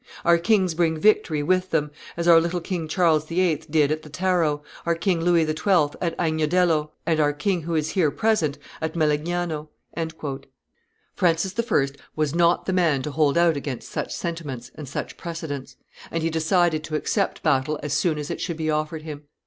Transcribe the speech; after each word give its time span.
Our 0.25 0.39
kings 0.39 0.73
bring 0.73 0.97
victory 0.97 1.43
with 1.43 1.69
them, 1.69 1.91
as 2.17 2.27
our 2.27 2.41
little 2.41 2.59
king 2.59 2.87
Charles 2.87 3.25
VIII. 3.25 3.57
did 3.69 3.91
at 3.91 4.01
the 4.01 4.09
Taro, 4.09 4.63
our 4.83 4.95
king 4.95 5.21
Louis 5.21 5.45
XII. 5.45 5.91
at 6.01 6.17
Agnadello, 6.17 6.89
and 7.05 7.19
our 7.19 7.33
king 7.33 7.61
who 7.61 7.75
is 7.75 7.91
here 7.91 8.09
present 8.09 8.57
at 8.81 8.95
Melegnano." 8.95 9.67
Francis 11.15 11.53
I. 11.71 11.87
was 12.15 12.33
not 12.33 12.65
the 12.65 12.73
man 12.73 13.03
to 13.03 13.11
hold 13.11 13.37
out 13.37 13.55
against 13.55 13.91
such 13.91 14.11
sentiments 14.11 14.71
and 14.73 14.89
such 14.89 15.17
precedents; 15.17 15.75
and 16.09 16.23
he 16.23 16.31
decided 16.31 16.83
to 16.85 16.95
accept 16.95 17.43
battle 17.43 17.79
as 17.83 17.93
soon 17.93 18.17
as 18.17 18.31
it 18.31 18.41
should 18.41 18.57
be 18.57 18.71
offered 18.71 19.03
him. 19.03 19.25